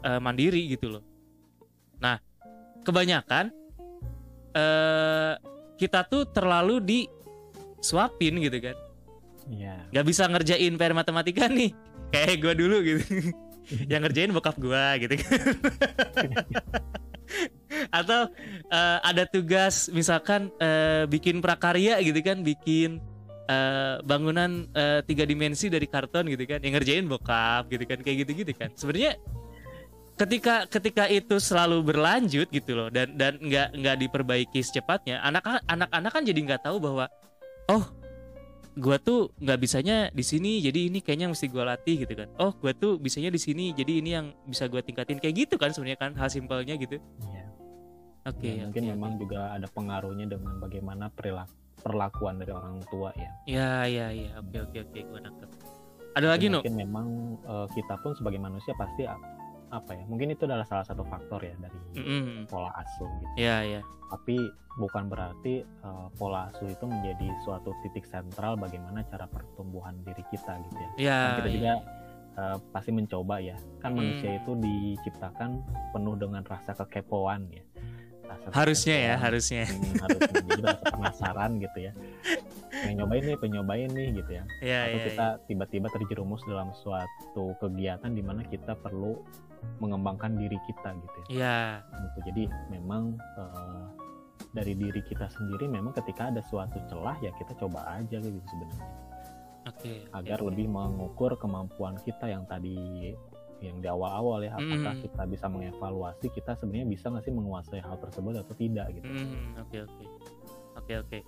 [0.00, 1.04] uh, mandiri gitu loh.
[2.00, 2.18] Nah
[2.84, 3.52] kebanyakan
[4.56, 5.34] uh,
[5.76, 7.00] kita tuh terlalu di
[7.84, 8.76] suapin gitu kan.
[9.52, 9.76] Iya.
[9.92, 11.70] Gak bisa ngerjain PR matematika nih.
[12.08, 13.04] Kayak gue dulu gitu.
[13.90, 15.38] Yang ngerjain bokap gue gitu kan.
[17.98, 18.20] Atau
[18.70, 22.40] uh, ada tugas misalkan uh, bikin prakarya gitu kan.
[22.40, 23.00] Bikin
[23.48, 26.60] uh, bangunan uh, tiga dimensi dari karton gitu kan.
[26.64, 27.98] Yang ngerjain bokap gitu kan.
[28.00, 28.70] Kayak gitu gitu kan.
[28.76, 29.16] Sebenarnya
[30.14, 32.88] ketika ketika itu selalu berlanjut gitu loh.
[32.88, 37.08] Dan dan nggak nggak diperbaiki secepatnya anak anak anak kan jadi nggak tahu bahwa
[37.70, 37.84] oh
[38.74, 42.28] gue tuh nggak bisanya di sini jadi ini kayaknya mesti gue latih gitu kan.
[42.42, 45.22] Oh gue tuh bisanya di sini jadi ini yang bisa gue tingkatin.
[45.22, 46.98] Kayak gitu kan sebenarnya kan hal simpelnya gitu.
[47.22, 47.46] Iya.
[48.24, 49.20] oke okay, ya, mungkin okay, memang okay.
[49.20, 53.30] juga ada pengaruhnya dengan bagaimana perilaku perlakuan dari orang tua ya.
[53.44, 55.00] Ya ya ya oke oke oke.
[55.06, 55.50] Gue nangkep.
[56.14, 57.06] Ada lagi no mungkin memang
[57.46, 59.06] uh, kita pun sebagai manusia pasti
[59.74, 62.46] apa ya mungkin itu adalah salah satu faktor ya dari mm-hmm.
[62.46, 63.34] pola asuh gitu.
[63.42, 63.80] Iya iya.
[64.14, 64.38] Tapi
[64.78, 70.54] bukan berarti uh, pola asuh itu menjadi suatu titik sentral bagaimana cara pertumbuhan diri kita
[70.70, 70.90] gitu ya.
[70.94, 71.18] Iya.
[71.18, 71.54] Kan kita ya.
[71.58, 71.74] juga
[72.38, 73.56] uh, pasti mencoba ya.
[73.82, 73.98] Kan mm.
[73.98, 75.50] manusia itu diciptakan
[75.90, 77.64] penuh dengan rasa kekepoan ya.
[78.24, 79.64] Rasa harusnya ya harusnya.
[79.68, 81.92] Hmm, harusnya jadi rasa penasaran gitu ya.
[82.74, 84.44] pengen nyobain nih, pengen nyobain nih gitu ya.
[84.60, 89.22] ya Atau ya, kita tiba-tiba terjerumus dalam suatu kegiatan di mana kita perlu
[89.78, 91.26] mengembangkan diri kita gitu ya.
[91.30, 91.58] Iya.
[91.90, 92.18] Gitu.
[92.32, 93.86] Jadi memang uh,
[94.54, 98.88] dari diri kita sendiri memang ketika ada suatu celah ya kita coba aja gitu sebenarnya.
[99.64, 99.80] Oke.
[99.80, 100.48] Okay, Agar okay.
[100.52, 103.12] lebih mengukur kemampuan kita yang tadi
[103.62, 105.02] yang di awal-awal ya apakah mm.
[105.08, 109.08] kita bisa mengevaluasi kita sebenarnya bisa nggak sih menguasai hal tersebut atau tidak gitu.
[109.56, 110.04] Oke oke.
[110.76, 111.18] Oke oke.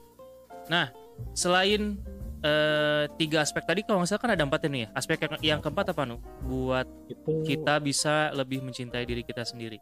[0.68, 0.90] Nah,
[1.36, 2.00] selain
[2.46, 5.60] uh, tiga aspek tadi kalau nggak salah kan ada empat ini ya aspek yang, yang
[5.62, 9.78] keempat apa nu buat itu kita bisa lebih mencintai diri kita sendiri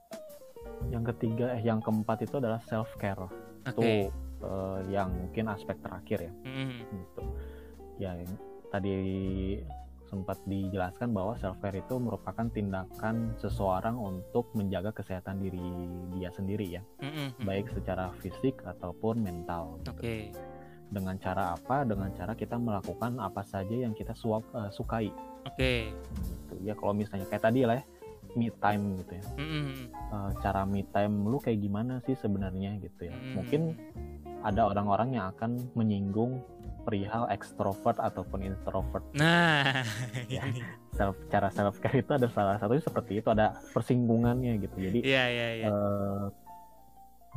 [0.92, 3.30] yang ketiga eh yang keempat itu adalah self care
[3.64, 4.08] okay.
[4.08, 4.12] itu
[4.44, 6.80] uh, yang mungkin aspek terakhir ya mm-hmm.
[6.92, 7.22] gitu
[8.02, 8.10] ya
[8.68, 8.92] tadi
[10.04, 15.62] sempat dijelaskan bahwa self care itu merupakan tindakan seseorang untuk menjaga kesehatan diri
[16.14, 17.42] dia sendiri ya mm-hmm.
[17.48, 19.90] baik secara fisik ataupun mental gitu.
[19.94, 20.22] okay
[20.94, 25.10] dengan cara apa dengan cara kita melakukan apa saja yang kita suap, uh, sukai
[25.44, 25.90] oke okay.
[26.46, 26.54] gitu.
[26.62, 27.84] ya kalau misalnya kayak tadi lah ya
[28.34, 29.74] me time gitu ya mm-hmm.
[30.10, 33.34] uh, cara me time lu kayak gimana sih sebenarnya gitu ya mm-hmm.
[33.34, 33.62] mungkin
[34.44, 36.44] ada orang-orang yang akan menyinggung
[36.84, 39.00] perihal ekstrovert ataupun introvert.
[39.16, 39.80] Nah,
[40.28, 40.44] ya,
[40.92, 44.76] self cara self care itu ada salah satunya seperti itu ada persinggungannya gitu.
[44.76, 45.72] Jadi, yeah, yeah, yeah.
[45.72, 46.28] Uh,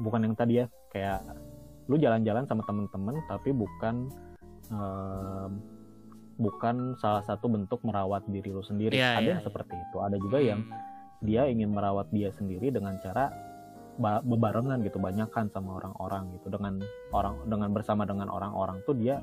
[0.04, 1.24] bukan yang tadi ya kayak
[1.88, 4.12] lu jalan-jalan sama temen-temen tapi bukan
[4.72, 5.48] uh,
[6.38, 9.48] bukan salah satu bentuk merawat diri lu sendiri yeah, ada yeah, yang yeah.
[9.48, 10.48] seperti itu ada juga hmm.
[10.48, 10.62] yang
[11.26, 13.34] dia ingin merawat dia sendiri dengan cara
[14.22, 16.78] bebarengan gitu banyakkan sama orang-orang gitu dengan
[17.10, 19.18] orang dengan bersama dengan orang-orang tuh dia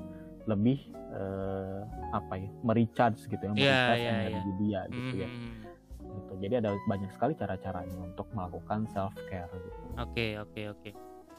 [0.50, 4.58] lebih uh, apa ya mericharge gitu ya yeah, yeah, energi yeah.
[4.58, 5.22] dia gitu mm.
[5.22, 5.54] ya hmm.
[6.18, 10.64] gitu jadi ada banyak sekali cara-caranya untuk melakukan self care gitu oke okay, oke okay,
[10.74, 10.92] oke okay.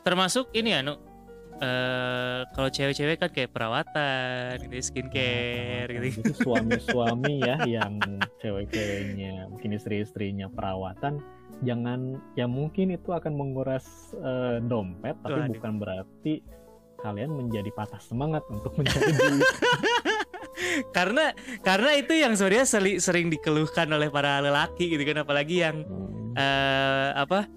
[0.08, 0.96] termasuk ini ya nu
[1.62, 6.32] uh, kalau cewek-cewek kan kayak perawatan gitu skincare nah, gitu.
[6.44, 8.00] suami-suami ya yang
[8.40, 11.22] cewek-ceweknya mungkin istri-istrinya perawatan
[11.64, 16.44] jangan ya mungkin itu akan menguras uh, dompet tapi bukan berarti
[17.00, 19.48] kalian menjadi patah semangat untuk mencari duit
[20.96, 25.84] karena karena itu yang sebenarnya sering, sering dikeluhkan oleh para lelaki gitu kan apalagi yang
[25.84, 26.36] hmm.
[26.36, 27.48] uh, apa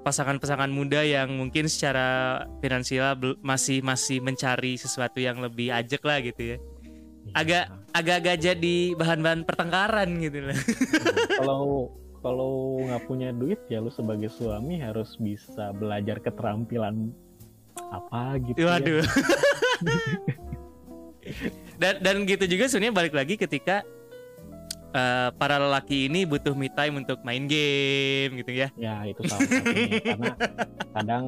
[0.00, 6.56] pasangan-pasangan muda yang mungkin secara finansial masih masih mencari sesuatu yang lebih ajak lah gitu
[6.56, 6.56] ya.
[6.56, 7.32] Iya.
[7.36, 10.58] Agak agak-agak jadi bahan-bahan pertengkaran gitu lah.
[11.40, 17.12] Kalau kalau nggak punya duit ya lu sebagai suami harus bisa belajar keterampilan
[17.92, 18.60] apa gitu.
[18.60, 18.76] Ya.
[18.76, 19.00] Waduh.
[19.00, 19.08] Ya.
[21.80, 23.84] dan dan gitu juga sebenarnya balik lagi ketika
[24.94, 28.68] uh, para lelaki ini butuh me time untuk main game gitu ya.
[28.78, 30.34] Ya itu salah satunya karena
[30.94, 31.24] kadang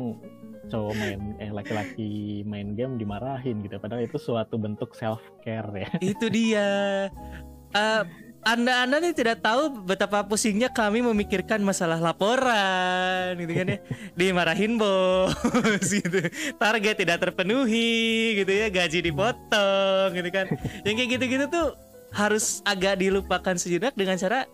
[0.71, 5.91] cowok main eh laki-laki main game dimarahin gitu padahal itu suatu bentuk self care ya.
[6.01, 7.09] Itu dia.
[7.73, 8.05] Uh,
[8.43, 13.79] anda-anda nih tidak tahu betapa pusingnya kami memikirkan masalah laporan gitu kan ya.
[14.19, 16.27] Dimarahin bos gitu.
[16.59, 20.47] Target tidak terpenuhi gitu ya, gaji dipotong gitu kan.
[20.83, 24.45] Yang kayak gitu-gitu tuh harus agak dilupakan sejenak dengan cara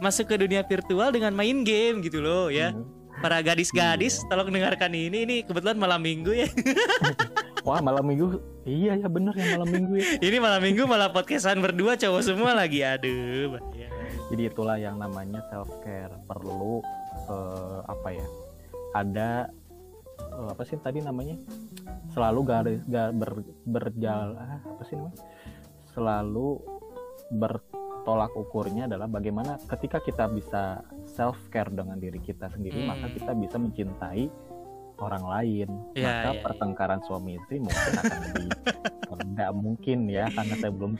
[0.00, 2.72] masuk ke dunia virtual dengan main game gitu loh ya.
[2.72, 2.84] Hmm.
[3.16, 4.28] Para gadis-gadis iya.
[4.28, 6.48] tolong dengarkan ini ini kebetulan malam minggu ya.
[7.66, 10.08] Wah malam minggu iya ya bener ya malam minggu ya.
[10.28, 13.88] ini malam minggu malah podcastan berdua cowok semua lagi aduh bahaya.
[14.28, 16.84] Jadi itulah yang namanya self care perlu
[17.32, 18.26] uh, apa ya
[18.92, 19.48] ada
[20.36, 21.40] uh, apa sih tadi namanya
[22.12, 25.20] selalu garis gak ber, berjalan ah, apa sih namanya
[25.96, 26.60] selalu
[27.32, 32.88] bertolak ukurnya adalah bagaimana ketika kita bisa self care dengan diri kita sendiri hmm.
[32.88, 34.30] maka kita bisa mencintai
[34.96, 35.68] orang lain.
[35.92, 37.04] Ya, maka ya, pertengkaran ya.
[37.04, 38.48] suami istri mungkin akan lebih
[39.36, 40.92] tidak mungkin ya karena saya belum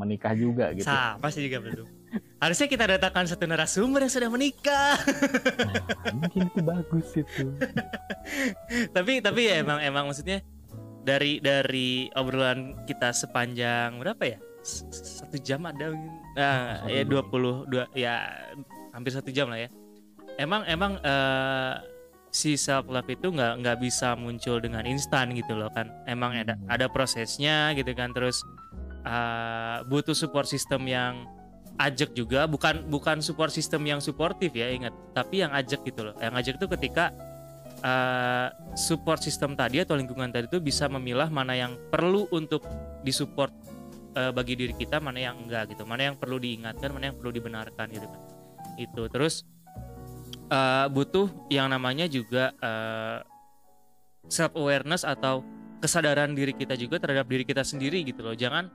[0.00, 0.88] menikah juga gitu.
[0.88, 1.86] Sa, pasti juga belum.
[2.40, 4.96] Harusnya kita datangkan satu narasumber yang sudah menikah.
[4.96, 7.46] Nah, mungkin itu bagus itu.
[8.96, 10.40] Tapi tapi ya emang emang maksudnya
[11.04, 15.90] dari dari obrolan kita sepanjang berapa ya satu jam ada
[16.38, 18.30] nah ya dua puluh dua ya
[18.92, 19.68] hampir satu jam lah ya.
[20.40, 21.76] Emang emang uh,
[22.32, 25.92] si self love itu nggak nggak bisa muncul dengan instan gitu loh kan.
[26.08, 26.68] Emang ada hmm.
[26.72, 28.12] ada prosesnya gitu kan.
[28.16, 28.40] Terus
[29.04, 31.28] uh, butuh support system yang
[31.76, 32.48] ajak juga.
[32.48, 34.92] Bukan bukan support system yang suportif ya ingat.
[35.12, 36.14] Tapi yang ajak gitu loh.
[36.20, 37.04] Yang ajak itu ketika
[37.84, 42.64] uh, support system tadi atau lingkungan tadi itu bisa memilah mana yang perlu untuk
[43.04, 43.52] disupport
[44.16, 47.32] uh, bagi diri kita mana yang enggak gitu mana yang perlu diingatkan mana yang perlu
[47.32, 48.20] dibenarkan gitu kan.
[48.76, 49.44] Itu terus
[50.52, 53.18] uh, butuh yang namanya juga uh, eh,
[54.28, 55.42] self awareness atau
[55.82, 58.36] kesadaran diri kita juga terhadap diri kita sendiri gitu loh.
[58.36, 58.70] Jangan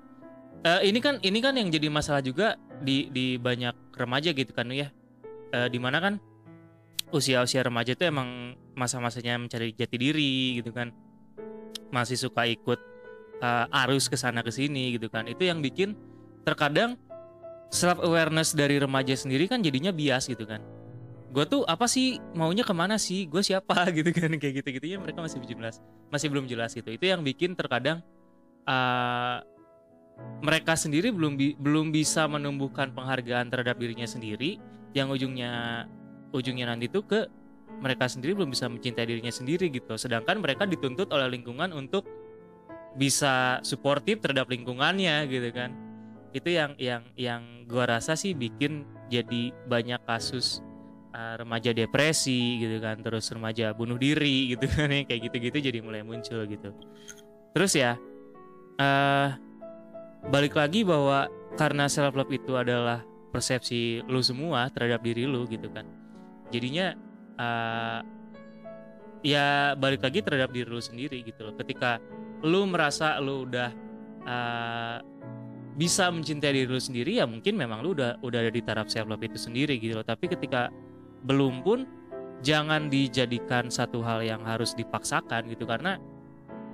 [0.66, 4.68] uh, ini kan ini kan yang jadi masalah juga di di banyak remaja gitu kan
[4.74, 4.92] ya.
[5.56, 6.14] Uh, di mana kan
[7.16, 10.92] usia-usia remaja itu emang masa-masanya mencari jati diri gitu kan.
[11.88, 12.97] Masih suka ikut
[13.42, 15.26] uh, arus ke sana ke sini gitu kan.
[15.28, 15.94] Itu yang bikin
[16.48, 16.96] terkadang
[17.68, 20.64] self awareness dari remaja sendiri kan jadinya bias gitu kan.
[21.32, 22.18] Gue tuh apa sih?
[22.34, 23.28] Maunya ke mana sih?
[23.28, 23.88] Gue siapa?
[23.98, 25.78] gitu kan kayak gitu gitunya mereka masih belum jelas
[26.12, 26.88] masih belum jelas gitu.
[26.92, 28.00] Itu yang bikin terkadang
[28.68, 29.44] uh,
[30.42, 34.58] mereka sendiri belum bi belum bisa menumbuhkan penghargaan terhadap dirinya sendiri
[34.98, 35.86] yang ujungnya
[36.34, 37.20] ujungnya nanti tuh ke
[37.78, 39.94] mereka sendiri belum bisa mencintai dirinya sendiri gitu.
[40.00, 42.08] Sedangkan mereka dituntut oleh lingkungan untuk
[42.98, 45.72] bisa suportif terhadap lingkungannya gitu kan.
[46.34, 50.60] Itu yang yang yang gua rasa sih bikin jadi banyak kasus
[51.14, 53.00] uh, remaja depresi gitu kan.
[53.06, 55.06] Terus remaja bunuh diri gitu kan ya.
[55.06, 56.74] Kayak gitu-gitu jadi mulai muncul gitu.
[57.54, 57.96] Terus ya
[58.82, 59.30] uh,
[60.28, 65.70] balik lagi bahwa karena self love itu adalah persepsi lu semua terhadap diri lu gitu
[65.70, 65.86] kan.
[66.50, 66.98] Jadinya
[67.38, 68.02] uh,
[69.22, 71.54] ya balik lagi terhadap diri lu sendiri gitu loh.
[71.58, 72.02] Ketika
[72.46, 73.70] lu merasa lu udah
[74.28, 74.98] uh,
[75.78, 79.06] bisa mencintai diri lu sendiri ya mungkin memang lu udah udah ada di taraf self
[79.06, 80.06] love itu sendiri gitu loh.
[80.06, 80.74] Tapi ketika
[81.26, 81.86] belum pun
[82.42, 85.70] jangan dijadikan satu hal yang harus dipaksakan gitu.
[85.70, 86.02] Karena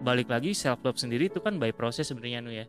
[0.04, 2.66] balik lagi self love sendiri itu kan by proses sebenarnya nu ya.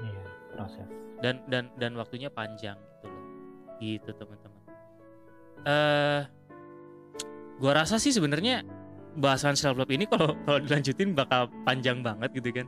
[0.00, 0.24] Iya
[0.56, 0.88] proses.
[1.20, 3.24] Dan dan dan waktunya panjang gitu loh.
[3.80, 4.62] Gitu teman-teman.
[5.64, 6.20] Eh uh,
[7.60, 8.64] gua rasa sih sebenarnya
[9.18, 12.66] bahasan self love ini kalau kalau dilanjutin bakal panjang banget gitu kan.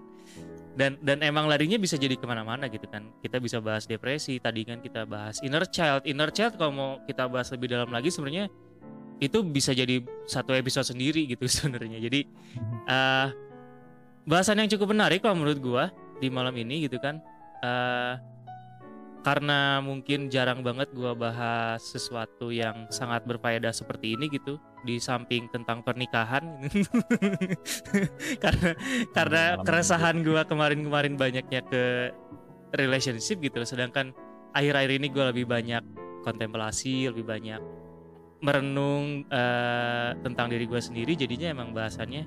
[0.72, 3.12] Dan dan emang larinya bisa jadi ke mana-mana gitu kan.
[3.20, 6.08] Kita bisa bahas depresi tadi kan kita bahas inner child.
[6.08, 8.48] Inner child kalau mau kita bahas lebih dalam lagi sebenarnya
[9.22, 12.00] itu bisa jadi satu episode sendiri gitu sebenarnya.
[12.00, 12.24] Jadi
[12.88, 13.28] uh,
[14.24, 15.84] bahasan yang cukup menarik kalau menurut gua
[16.18, 17.20] di malam ini gitu kan.
[17.62, 18.18] Uh,
[19.22, 25.46] karena mungkin jarang banget gue bahas sesuatu yang sangat berfaedah seperti ini gitu di samping
[25.54, 26.42] tentang pernikahan.
[28.42, 28.70] Karena
[29.14, 32.10] karena keresahan gue kemarin-kemarin banyaknya ke
[32.74, 33.62] relationship gitu.
[33.62, 34.10] Sedangkan
[34.50, 35.86] akhir-akhir ini gue lebih banyak
[36.26, 37.62] kontemplasi lebih banyak
[38.42, 41.14] merenung uh, tentang diri gue sendiri.
[41.14, 42.26] Jadinya emang bahasannya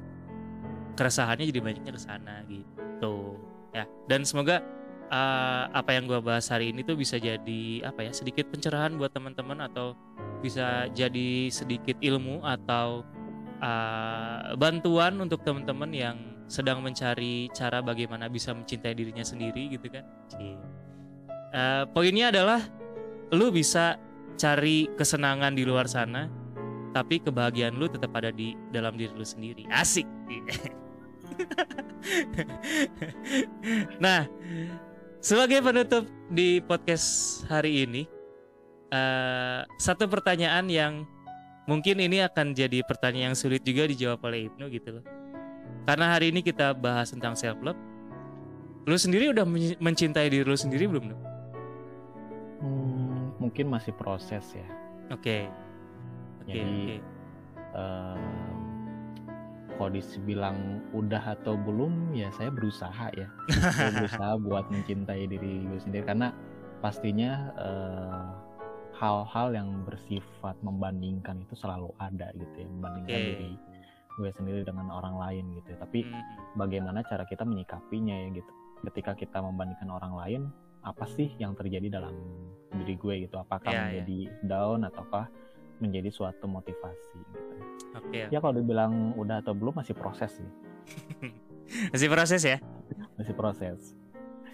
[0.95, 3.36] keresahannya jadi banyaknya ke sana gitu.
[3.75, 4.63] Ya dan semoga
[5.10, 9.12] uh, apa yang gue bahas hari ini tuh bisa jadi apa ya sedikit pencerahan buat
[9.13, 9.98] teman-teman atau
[10.41, 13.02] bisa jadi sedikit ilmu atau
[13.62, 20.06] uh, bantuan untuk teman-teman yang sedang mencari cara bagaimana bisa mencintai dirinya sendiri gitu kan.
[21.56, 22.62] Uh, poinnya adalah
[23.34, 23.98] lu bisa
[24.38, 26.30] cari kesenangan di luar sana
[26.96, 29.68] tapi kebahagiaan lu tetap ada di dalam diri lu sendiri.
[29.68, 30.08] Asik.
[33.98, 34.30] Nah
[35.26, 38.06] sebagai penutup di podcast hari ini
[38.94, 40.94] uh, satu pertanyaan yang
[41.66, 45.06] mungkin ini akan jadi pertanyaan yang sulit juga dijawab oleh Ibnu gitu loh
[45.90, 47.82] karena hari ini kita bahas tentang self love
[48.86, 49.50] lu sendiri udah
[49.82, 51.22] mencintai diri lu sendiri belum Nuh?
[53.46, 54.68] mungkin masih proses ya.
[55.14, 55.22] Oke.
[55.22, 55.42] Okay.
[56.46, 57.00] Okay, Jadi okay.
[57.76, 58.55] Uh,
[59.76, 63.28] kalau dibilang udah atau belum ya saya berusaha ya.
[63.76, 66.32] saya berusaha buat mencintai diri gue sendiri karena
[66.80, 68.28] pastinya uh,
[68.96, 73.30] hal-hal yang bersifat membandingkan itu selalu ada gitu ya membandingkan okay.
[73.36, 73.52] diri
[74.16, 75.78] gue sendiri dengan orang lain gitu ya.
[75.84, 76.56] Tapi hmm.
[76.56, 78.52] bagaimana cara kita menyikapinya ya gitu.
[78.88, 80.42] Ketika kita membandingkan orang lain,
[80.86, 82.14] apa sih yang terjadi dalam
[82.70, 84.46] diri gue gitu apakah yeah, menjadi yeah.
[84.46, 85.26] down ataukah
[85.80, 87.54] menjadi suatu motivasi gitu
[87.96, 88.28] okay.
[88.32, 90.50] ya kalau dibilang udah atau belum masih proses sih
[91.94, 92.58] masih proses ya
[93.20, 93.96] masih proses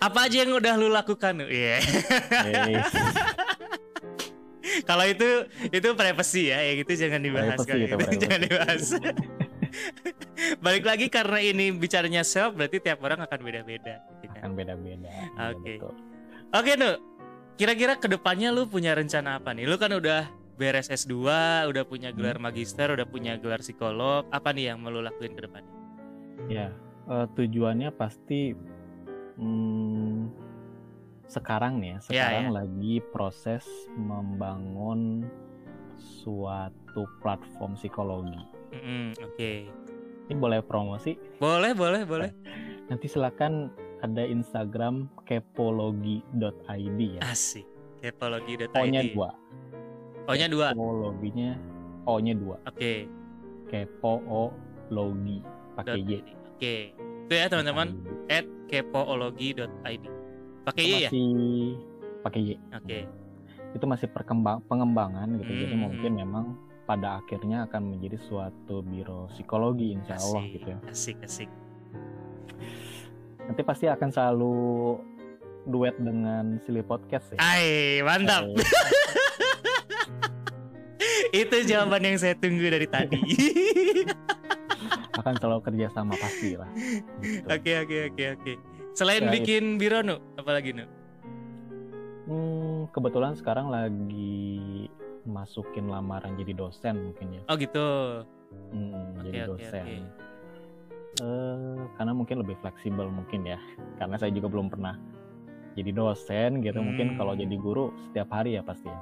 [0.01, 1.77] apa aja yang udah lu lakukan iya
[2.47, 2.87] yeah.
[4.89, 7.95] kalau itu itu privacy ya ya gitu jangan dibahas kan gitu.
[8.17, 8.85] jangan dibahas
[10.65, 14.41] balik lagi karena ini bicaranya self berarti tiap orang akan beda-beda gitu kan?
[14.41, 15.11] akan beda-beda
[15.53, 15.77] oke okay.
[16.51, 16.99] Oke, Nu.
[17.55, 19.69] Kira-kira ke depannya lu punya rencana apa nih?
[19.69, 20.27] Lu kan udah
[20.61, 21.17] beres S2,
[21.73, 22.45] udah punya gelar hmm.
[22.45, 24.29] magister, udah punya gelar psikolog.
[24.29, 25.73] Apa nih yang mau lu lakuin ke depannya?
[26.45, 26.69] Ya,
[27.09, 28.53] uh, tujuannya pasti
[29.41, 30.29] hmm,
[31.25, 32.57] sekarang nih ya, ya sekarang ya, ya.
[32.61, 33.65] lagi proses
[33.97, 35.25] membangun
[35.97, 38.45] suatu platform psikologi.
[38.69, 39.33] Mm -hmm, Oke.
[39.33, 39.57] Okay.
[40.29, 41.17] Ini boleh promosi?
[41.41, 42.29] Boleh, boleh, boleh.
[42.93, 43.73] Nanti silakan
[44.05, 47.21] ada Instagram kepologi.id ya.
[47.25, 47.65] Asik.
[48.01, 48.77] Kepologi.id.
[48.77, 49.33] O-nya dua.
[50.31, 50.67] O-nya dua.
[50.71, 51.51] Kepologinya
[52.07, 52.55] O-nya dua.
[52.65, 52.79] Oke.
[52.79, 52.97] Okay.
[53.71, 55.39] Kepoologi
[55.75, 56.11] pakai Y.
[56.19, 56.25] Oke.
[56.57, 56.81] Okay.
[57.27, 57.87] Itu ya teman-teman
[58.31, 60.03] at kepoologi.id.
[60.67, 61.09] Pakai Y ya?
[61.11, 61.31] Masih
[62.23, 62.51] pakai Y.
[62.55, 62.85] Oke.
[62.87, 63.03] Okay.
[63.71, 65.51] Itu masih perkembang pengembangan gitu.
[65.51, 65.61] Hmm.
[65.63, 66.45] Jadi mungkin memang
[66.87, 70.79] pada akhirnya akan menjadi suatu biro psikologi insya Allah asik, gitu ya.
[70.91, 71.49] Asik asik
[73.51, 74.55] nanti pasti akan selalu
[75.67, 77.39] duet dengan Silly Podcast ya.
[77.43, 78.47] Ay, mantap.
[81.31, 83.19] Itu jawaban yang saya tunggu dari tadi.
[85.21, 86.69] akan selalu kerja sama pasti lah.
[87.55, 88.53] Oke oke oke oke.
[88.97, 90.85] Selain ya, bikin biro nu, apalagi nu?
[92.27, 94.89] Hmm, kebetulan sekarang lagi
[95.23, 97.41] masukin lamaran jadi dosen mungkin ya.
[97.47, 97.87] Oh gitu.
[98.73, 99.83] Hmm, okay, jadi okay, dosen.
[99.85, 100.01] Okay.
[101.21, 103.59] Uh, karena mungkin lebih fleksibel mungkin ya
[103.99, 104.95] karena saya juga belum pernah
[105.75, 106.79] jadi dosen gitu.
[106.79, 106.87] Hmm.
[106.87, 108.89] mungkin kalau jadi guru setiap hari ya pasti.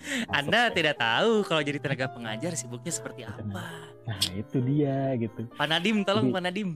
[0.00, 0.72] Ya Anda ya.
[0.72, 3.92] tidak tahu kalau jadi tenaga pengajar sibuknya seperti apa.
[4.08, 5.44] Nah itu dia gitu.
[5.52, 6.34] Pak Nadim tolong jadi...
[6.34, 6.70] Pak Nadim.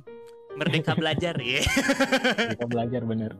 [0.55, 1.65] Merdeka belajar ya.
[1.65, 3.33] Merdeka belajar bener.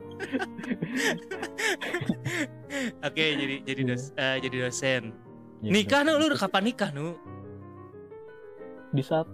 [3.07, 5.13] Oke jadi jadi dos uh, jadi dosen.
[5.61, 7.13] Jadi nikah nu lu kapan nikah nu
[8.89, 9.27] di saat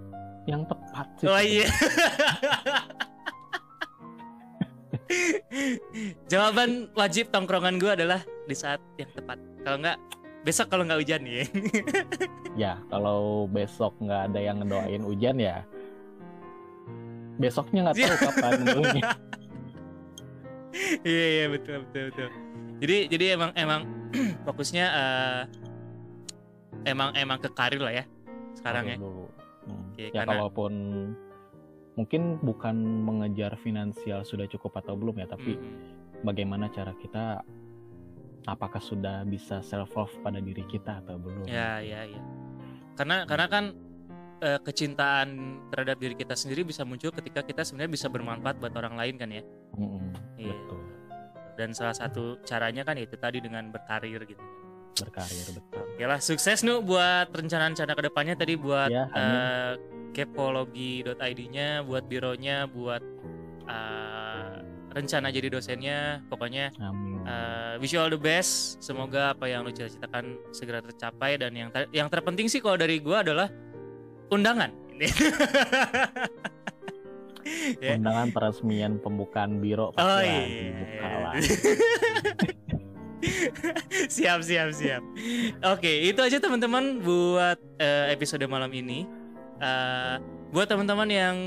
[0.49, 1.27] yang tepat sih.
[1.29, 1.69] Oh iya.
[6.31, 9.37] Jawaban wajib tongkrongan gue adalah di saat yang tepat.
[9.61, 9.97] Kalau enggak
[10.41, 11.45] besok kalau nggak hujan ya.
[12.61, 15.63] ya kalau besok nggak ada yang ngedoain hujan ya
[17.41, 18.59] besoknya nggak tahu kapan
[21.03, 22.27] Iya iya betul betul betul.
[22.79, 23.81] Jadi jadi emang emang
[24.47, 25.41] fokusnya uh,
[26.87, 28.05] emang emang ke karir lah ya
[28.55, 28.97] sekarang ya.
[28.97, 29.27] Dulu
[29.91, 30.31] okay, ya karena...
[30.39, 30.73] kalaupun
[31.99, 36.23] mungkin bukan mengejar finansial sudah cukup atau belum ya tapi hmm.
[36.23, 37.43] bagaimana cara kita
[38.49, 41.45] apakah sudah bisa self love pada diri kita atau belum?
[41.45, 42.21] Ya ya ya.
[42.97, 43.65] Karena karena kan
[44.41, 45.27] eh, kecintaan
[45.69, 49.29] terhadap diri kita sendiri bisa muncul ketika kita sebenarnya bisa bermanfaat buat orang lain kan
[49.29, 49.43] ya?
[49.77, 50.53] Hmm, iya.
[50.53, 50.81] betul.
[51.59, 54.41] Dan salah satu caranya kan itu tadi dengan berkarir gitu
[54.97, 55.83] berkarir betul.
[56.07, 59.73] lah sukses nu buat rencana-rencana ke depannya tadi buat ya, uh,
[60.11, 62.99] kepologi.id-nya, buat bironya, buat
[63.65, 64.59] uh,
[64.91, 66.21] rencana jadi dosennya.
[66.27, 67.23] Pokoknya Amin.
[67.23, 68.83] uh, wish you all the best.
[68.83, 72.99] Semoga apa yang lu cita-citakan segera tercapai dan yang ter- yang terpenting sih kalau dari
[72.99, 73.47] gua adalah
[74.29, 74.71] undangan.
[77.81, 77.97] ya.
[77.97, 80.45] Undangan peresmian pembukaan biro Oh iya.
[80.45, 81.33] dibuka lah.
[84.09, 85.01] siap siap siap.
[85.61, 89.05] Oke, itu aja teman-teman buat eh, episode malam ini.
[89.61, 90.15] Eh,
[90.51, 91.37] buat teman-teman yang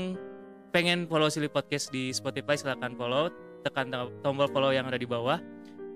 [0.71, 3.31] pengen follow Silly Podcast di Spotify silahkan follow,
[3.63, 5.39] tekan to- tombol follow yang ada di bawah.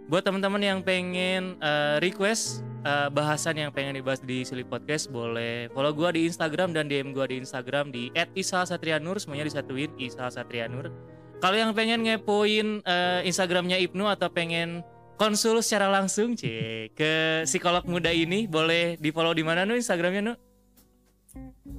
[0.09, 5.69] Buat teman-teman yang pengen eh, request eh, bahasan yang pengen dibahas di Silly Podcast boleh
[5.71, 10.91] follow gua di Instagram dan DM gua di Instagram di @isal_satrianur semuanya disatuin Isal Satrianur.
[11.39, 14.83] Kalau yang pengen ngepoin eh, Instagramnya Ibnu atau pengen
[15.19, 17.11] konsul secara langsung cek ke
[17.43, 20.33] psikolog muda ini boleh di follow di mana nu Instagramnya nu?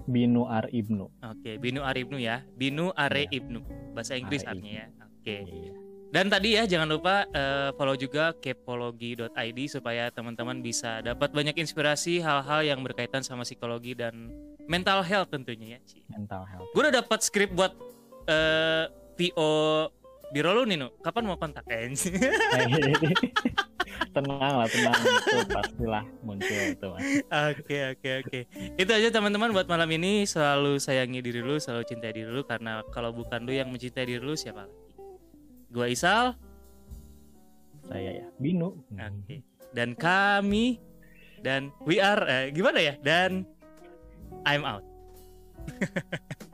[0.06, 1.06] Binu Ar Ibnu.
[1.24, 2.44] Oke, Binu Aribnu ya.
[2.54, 3.40] Binu Are Iya.
[3.40, 3.60] Ibnu.
[3.96, 4.86] Bahasa Inggris artinya ya.
[5.02, 5.36] Oke.
[5.42, 5.72] Iya.
[6.10, 12.18] Dan tadi ya jangan lupa eh, follow juga kepologi.id supaya teman-teman bisa dapat banyak inspirasi
[12.18, 14.34] hal-hal yang berkaitan sama psikologi dan
[14.66, 15.80] mental health tentunya ya.
[15.86, 16.02] Ci.
[16.10, 16.66] Mental health.
[16.74, 17.72] Gue udah dapat skrip buat
[18.26, 19.50] eh PO
[20.30, 20.88] biro lu nih nu.
[21.02, 21.66] Kapan mau kontak?
[21.70, 21.90] Eh,
[24.14, 27.02] tenang lah, tenang itu pastilah muncul itu mas.
[27.54, 28.40] Oke oke oke.
[28.78, 32.82] Itu aja teman-teman buat malam ini selalu sayangi diri lu, selalu cintai diri lu karena
[32.90, 34.78] kalau bukan lu yang mencintai diri lu siapa lagi?
[35.70, 36.34] Gua Isal.
[37.86, 38.74] Saya ya Binu.
[38.94, 39.42] Oke.
[39.70, 40.82] Dan kami
[41.40, 42.94] dan we are eh, gimana ya?
[43.02, 43.46] Dan
[44.46, 44.82] I'm out.